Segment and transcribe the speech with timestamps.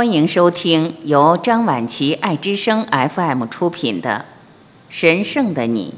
[0.00, 4.24] 欢迎收听由张晚琪爱之声 FM 出品的
[4.88, 5.92] 《神圣的你》，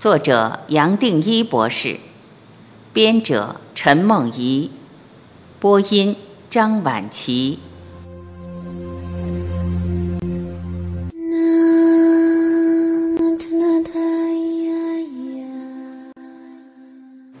[0.00, 1.96] 作者杨定一博士，
[2.92, 4.70] 编者陈梦怡，
[5.58, 6.14] 播音
[6.48, 7.58] 张晚琪。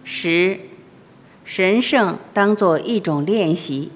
[0.02, 0.58] 十，
[1.44, 3.92] 神圣当做一种练习。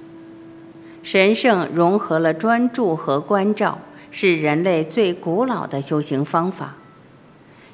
[1.06, 3.78] 神圣融合了专注和关照，
[4.10, 6.74] 是人类最古老的修行方法。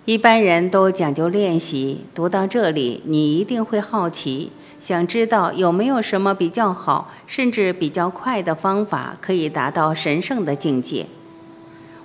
[0.04, 2.02] 一般人都讲究练习。
[2.14, 11.06] 读到这里，你一定会好奇，想知道有没有什么比较好，甚至比较快的方法，可以达到神圣的境界。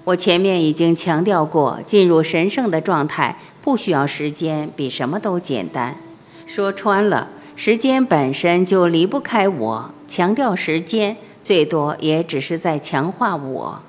[0.06, 5.98] 我前面已经强调过，进入神圣的状态不需要时间，比什么都简单。
[6.46, 7.28] 说穿了。
[7.60, 13.80] 时间本身就离不开我，强调时间，最多也只是在强化我。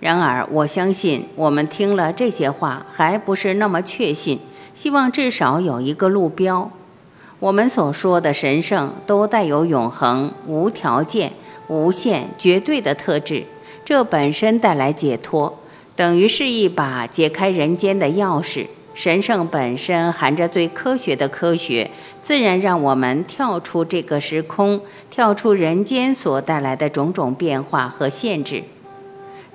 [0.00, 4.40] 然而，我相信我们听了这些话，还不是那么确信。
[4.72, 6.70] 希望至少有一个路标。
[7.38, 11.32] 我们所说的神圣，都带有永恒、无条件、
[11.68, 13.44] 无限、绝对的特质，
[13.84, 15.58] 这本身带来解脱，
[15.94, 18.66] 等于是一把解开人间的钥匙。
[18.94, 21.90] 神圣本身含着最科学的科学，
[22.26, 28.64] 自然让我们跳出这个时空，跳出人间所带来的种种变化和限制。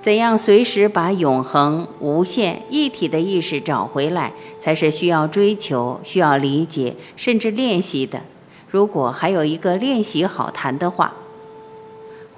[0.00, 8.22] 怎样随时把永恒、无限、一体的意识找回来，才是需要追求、需要理解，甚至练习的。
[8.70, 11.12] 如果还有一个练习好谈的话，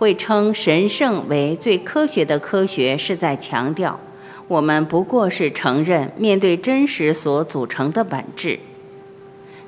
[0.01, 4.01] 会称神圣为最科学的科学，是在强调。
[4.49, 8.59] 我们不过是承认面对真实所组成的本质。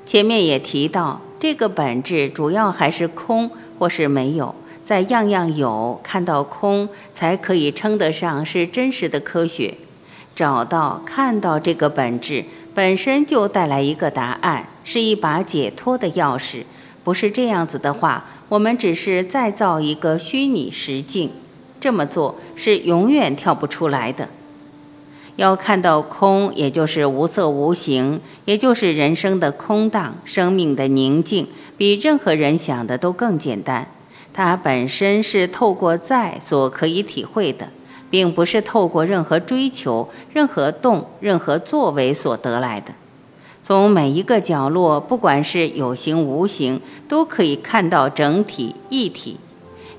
[0.07, 9.73] 前面也提到，这个本质主要还是空或是没有，在样样有看到空，才可以称得上是真实的科学。
[10.33, 16.63] 找到看到这个本质，本身就带来一个答案，是一把解脱的钥匙。
[17.03, 21.31] 不是这样子的话，我们只是再造一个虚拟实境，
[21.81, 24.29] 这么做是永远跳不出来的。
[25.37, 33.87] 要看到空，也就是无色无形，也就是人生的空荡、生命的宁静，比任何人想的都更简单。
[34.33, 37.69] 它本身是透过在所可以体会的，
[38.09, 42.93] 并不是透过任何追求、任何动、任何作为所得来的。
[43.61, 49.37] 从每一个角落，不管是有形无形，都可以看到整体一体，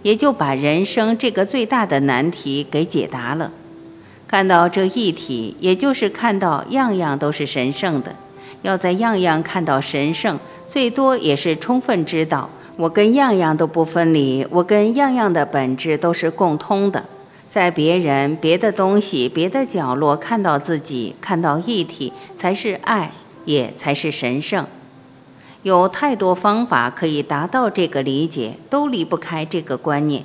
[0.03, 3.53] 也就把人生这个最大的难题给解答了。
[4.29, 8.15] 看到这一体，也就是看到样样都是神圣的。
[8.61, 17.03] 要在样样看到神圣，最多也是充分知道我跟样样都不分离，我跟样样的本质都是共通的。
[17.49, 23.13] 在别人、别的东西、别的角落看到自己，看到一体，才是爱，
[23.47, 24.67] 也才是神圣。
[25.63, 30.25] 有太多方法可以达到这个理解，都离不开这个观念。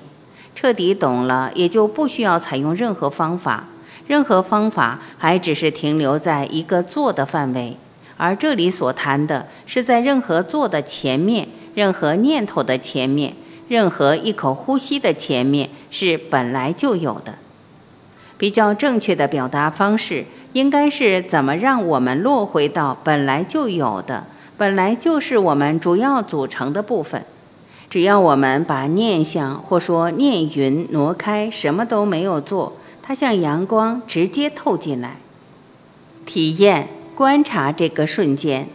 [0.54, 3.68] 彻底懂了，也就不需要采用任何方法。
[4.08, 7.78] 任何方法还只是停留在一个做的范围，
[8.18, 13.34] 而这里所谈的是在任何做的前面，任何念头的前面，
[13.68, 17.36] 任何一口呼吸的前面是本来就有的。
[18.38, 24.26] 比较正确的表达方式应该是怎么让我们落回到本来就有的，
[24.58, 27.24] 本来就是我们主要组成的部分。
[27.90, 32.74] 只要我们把念想或说念云挪开，什么都没有做。
[33.06, 35.18] 它像阳光直接透进来，
[36.26, 38.66] 体验观察这个瞬间。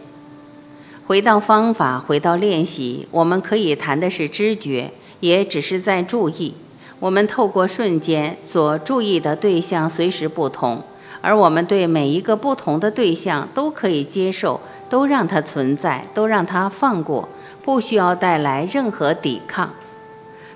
[1.07, 4.91] 回到方法，回到练习，我们可以谈的是知觉，
[5.21, 6.53] 也只是在注意。
[6.99, 10.83] 我们透过瞬间所注意的对象随时不同，
[11.21, 17.27] 而我们对每一个不同的对象都可以接受，都让它存在，都让它放过，
[17.63, 19.73] 不需要带来任何抵抗。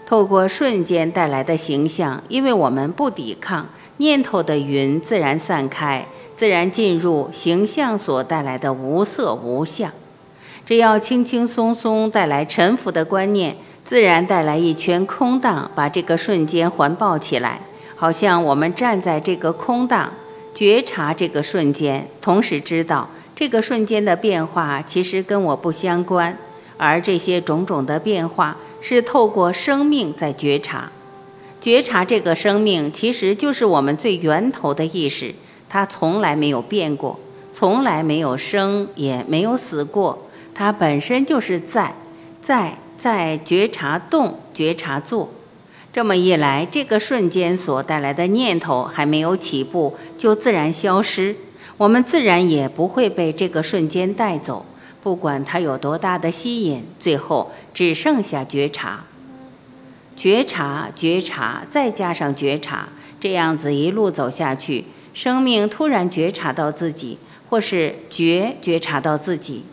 [0.05, 3.67] 透过瞬间带来的形象，因为我们不抵抗，
[3.97, 6.05] 念头的云自然散开，
[6.35, 9.91] 自然进入形象所带来的无色无相。
[10.65, 17.61] 只要轻轻松松带来沉浮的观念，自然带来一圈空荡，把这个瞬间环抱起来，
[17.95, 20.11] 好像我们站在这个空荡，
[20.53, 26.37] 觉察这个瞬间，同时知道这个瞬间的变化其实跟我不相关，
[26.77, 28.57] 而这些种种的变化。
[28.85, 30.91] 是透过生命在觉察，
[31.61, 35.33] 觉察这个生命其实就是我们最源头的意识，
[35.69, 37.17] 它从来没有变过，
[37.53, 41.93] 从来没有生也没有死过，它本身就是在，
[42.41, 45.29] 在在觉察动，觉察做，
[45.93, 51.37] 这么一来，这个瞬间所带来的念头还没有起步，就自然消失。
[51.77, 54.65] 我们自然也不会被这个瞬间带走，
[55.03, 59.03] 不管它有多大的吸引，最后只剩下觉察。
[60.15, 62.87] 觉察，觉察，再加上觉察，
[63.19, 67.17] 这样子一路走下去，生命突然觉察到自己，
[67.49, 69.63] 或是觉觉察到自己。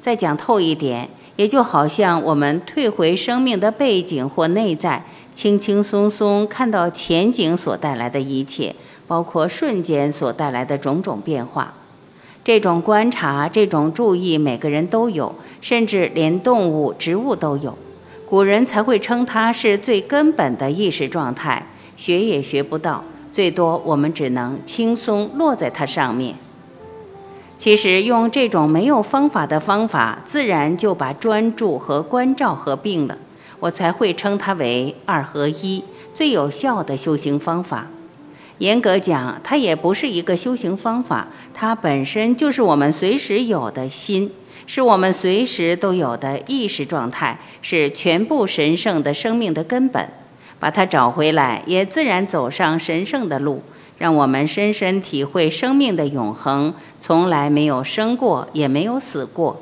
[0.00, 5.04] 再讲透一点，也就好像我们退回生命的背景或内在，
[5.34, 8.76] 轻轻松松看到前景所带来的一切，
[9.08, 11.74] 包括瞬间所带来的种种变化。
[12.44, 17.78] 这种观察，这种注意，每个人都有，甚至连动物、植物都有。
[18.28, 21.66] 古人才会称它是最根本的意识状态，
[21.96, 26.34] 学也学不到，最多我们只能轻松落在它上面。
[27.56, 33.16] 其实用这种没有方法的方法，自然就把专注和关照合并了，
[33.60, 37.86] 我才会称它为二合一，最有效的修行方法。
[38.62, 44.30] 严格讲，它也不是一个修行方法，它本身就是我们随时有的心。
[44.66, 50.08] 是我们随时都有的意识状态，是全部神圣的生命的根本。
[50.60, 53.60] 把它找回来，也自然走上神圣的路，
[53.98, 59.60] 让我们深深体会生命的永恒，从来没有生过，也没有死过。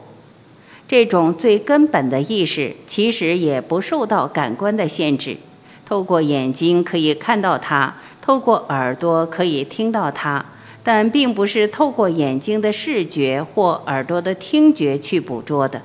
[0.87, 5.39] 这种最根本的意识，其实也不受到感官的限制。
[5.87, 7.93] 透过眼睛可以看到它，
[8.23, 10.45] 透过耳朵可以听到它。
[10.83, 15.83] 但并不是透过眼睛的视觉或耳朵的听觉去捕捉的，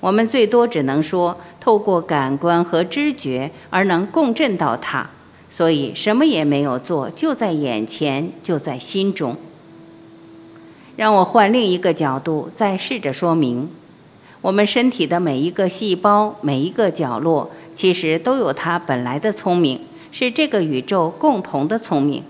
[0.00, 5.08] 我们最多只能说透过感官和知觉而能共振到它。
[5.48, 9.36] 所以什么也没有做，就在眼前，就在心中。
[10.96, 13.70] 让我换另一个角度再试着说明：
[14.40, 19.80] 我们身体的每一个细胞、每一个角落，其实都有它本来的聪明，
[20.18, 22.22] 是这个宇宙共同的聪明。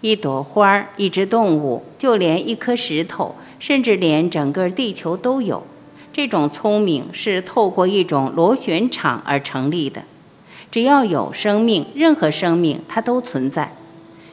[0.00, 5.64] 一朵花儿，一只动物，就连一颗石头，甚至连整个地球都有。
[6.12, 10.04] 这种聪明是透过一种螺旋场而成立的。
[10.70, 13.72] 只要有生命，任何生命它都存在。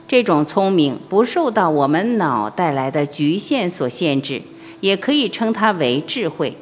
[0.08, 4.44] 这种聪明不受到我们脑带来的局限所限制，
[4.82, 6.56] 也可以称它为智慧。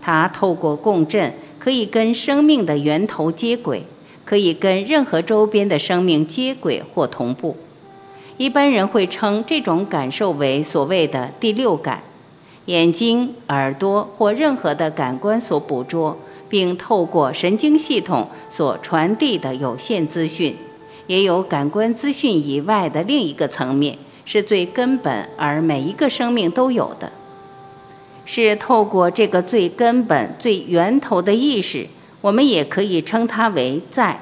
[0.00, 3.84] 它透过共振，可以跟生命的源头接轨，
[4.24, 7.56] 可以跟任何周边的生命接轨或同步。
[8.36, 12.02] 一般人会称这种感受为所谓的第六感，
[12.66, 20.56] 眼睛、耳朵或任何的感官所捕捉，并透过神经系统所传递的有限资讯，
[21.06, 27.12] 也有感官资讯以外的另一个层面，是最根本而每一个生命都有的。
[28.24, 31.86] 是透过这个最根本、最源头的意识，
[32.22, 34.20] 我们也可以称它为在，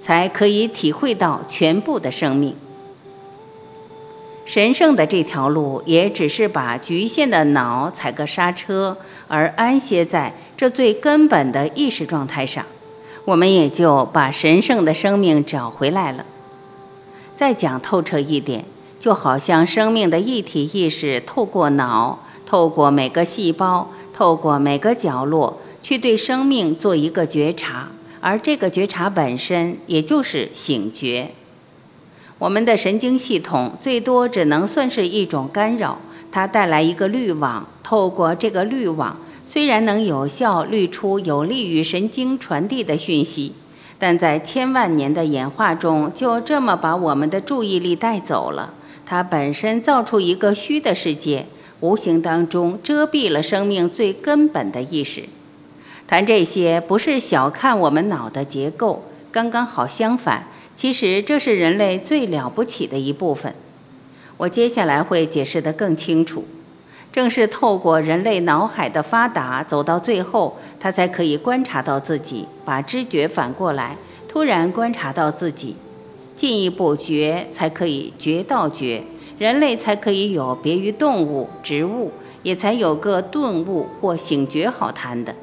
[0.00, 2.54] 才可以体会到全部的生命。
[4.46, 8.96] 神圣的这条路，也只是把局限的脑踩个刹车，
[9.26, 12.64] 而安歇在这最根本的意识状态上，
[13.26, 16.24] 我们也就把神圣的生命找回来了。
[17.36, 18.64] 再讲透彻一点，
[18.98, 25.58] 就好像生命的一体意识透过脑，透过每个细胞，透过每个角落，
[25.88, 27.88] 去对生命做一个觉察，
[28.20, 31.30] 而这个觉察本身，也就是醒觉。
[32.38, 35.98] 我们的神经系统最多只能算是一种干扰，
[36.30, 37.66] 它带来一个滤网。
[37.82, 39.16] 透过这个滤网，
[39.46, 43.54] 虽然能有效滤出有利于神经传递的讯息，
[43.98, 48.74] 但在千万年的演化中，就这么把我们的注意力带走了。
[49.06, 51.46] 它本身造出一个虚的世界，
[51.80, 55.22] 无形当中遮蔽了生命最根本的意识。
[56.08, 60.46] 谈这些不是小看我们脑的结构，刚刚好相反。
[60.74, 63.52] 其实这是人类最了不起的一部分，
[64.38, 66.46] 我接下来会解释得更清楚。
[67.12, 75.76] 正是透过人类脑海的发达，走到最后，他才可以观察到自己，把知觉反过来，突然观察到自己，
[76.34, 79.02] 进一步觉，才可以觉到觉，
[79.38, 82.12] 人类才可以有别于动物、植物，
[82.42, 85.34] 也才有个顿悟或醒觉好谈的。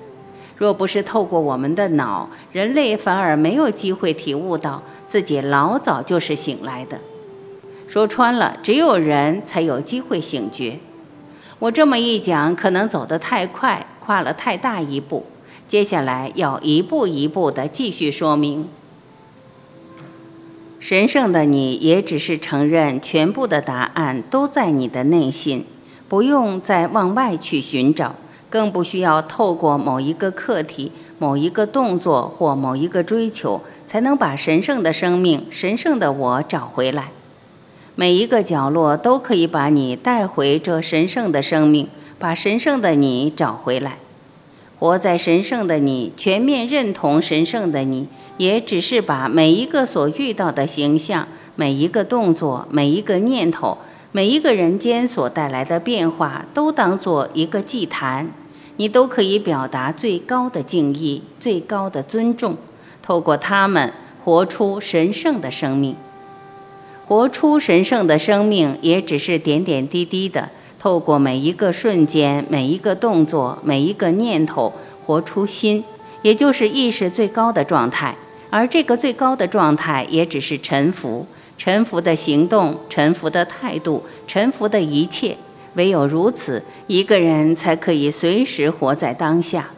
[0.57, 4.81] 若不是透过我们的脑，人类反而没有机会体悟到。
[5.07, 6.99] 自己老早就是醒来的，
[7.87, 10.79] 说穿了，只有人才有机会醒觉。
[11.59, 15.25] 我这么一讲，可能走得太快，跨了太大一步。
[15.67, 18.67] 接下来要一步一步地继续说明。
[20.79, 25.65] 神圣的你也只是承认，全部的答案都在你的内心，
[26.09, 28.15] 不用再往外去寻找，
[28.49, 33.61] 更不需要透过某一个课题、某一个动作或某一个追求。
[33.87, 37.09] 才能把神圣的生命、神圣的我找回来。
[37.95, 41.87] 每一个角落都可以把你带回这神圣的生命，
[42.17, 43.99] 把神圣的你找回来。
[44.79, 53.77] 活在神圣的你，全面认同神圣的你，也只是把每一个所遇到的形象、每一个动作、每一个念头、
[54.15, 58.31] 每一个人间所带来的变化，都当做一个祭坛，
[58.77, 62.55] 你都可以表达最高的敬意、最高的尊重，
[63.03, 63.91] 透过他们
[64.23, 65.97] 活出神圣的生命。
[67.05, 70.47] 活出神圣的生命，也只是点点滴滴的。
[70.79, 74.71] 透过每一个瞬间、每一个动作、每一个念头，
[75.05, 75.83] 活出心，
[76.21, 78.15] 也就是意识最高的状态。
[78.49, 81.27] 而这个最高的状态，也只是沉浮、
[81.57, 85.37] 沉浮的行动、沉浮的态度、沉浮的一切。
[85.75, 89.69] 唯有如此，一个人才可以随时活在当下。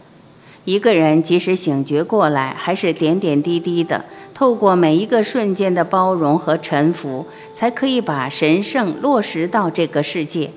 [0.66, 10.52] 一个人即使醒觉过来，还是点点滴滴的，透过每一个瞬间的包容和沉浮，才可以把神圣落实到这个世界。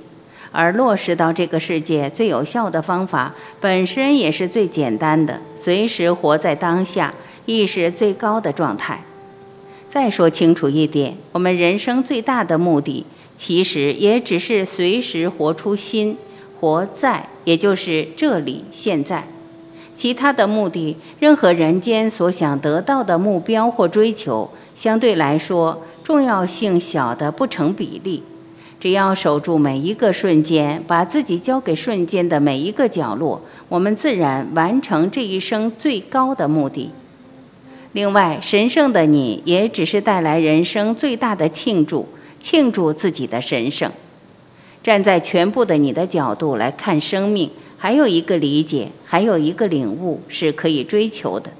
[0.52, 7.14] 而落实到这个世界最有效的方法，本身也是最简单的，随时活在当下，
[7.46, 9.00] 意识最高的状态。
[9.90, 13.04] 再说清楚一点，我们人生最大的目的，
[13.36, 16.16] 其实也只是随时活出心，
[16.60, 19.24] 活在，也就是这里现在。
[19.96, 28.22] 其他的目的，任何人间所想得到的目标或追求，相对来说重要性小的不成比例。
[28.78, 36.90] 只要守住每一个瞬间，把自己交给瞬间的每一个角落，我们自然完成这一生最高的目的。
[37.92, 42.08] 另外，神圣的你也只是带来人生最大的庆祝，
[42.40, 43.90] 庆祝自己的神圣。
[44.82, 51.50] 站在全部的你的角度来看生命，还有一个理解，还有一个领悟是可以追求的。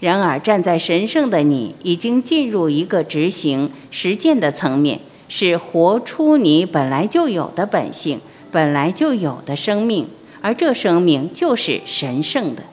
[0.00, 5.00] 然而，站在神圣的你已经进入一个执行实践的层面。
[5.32, 8.18] 是活出你本来就有的本性，
[8.50, 10.08] 本来就有的生命，
[10.40, 12.64] 而这生命就是神圣的。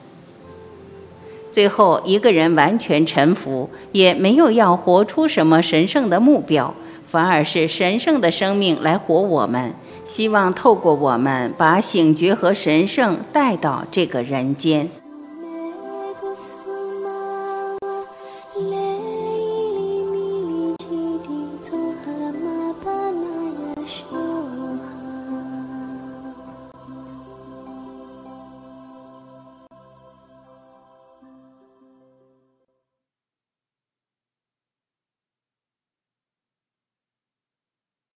[1.58, 6.72] 最后，一个人完全臣服，也没有要活出什么神圣的目标，
[7.04, 9.74] 反而是神圣的生命来活我们，
[10.06, 14.88] 希望透过我们把醒觉和神圣带到这个人间。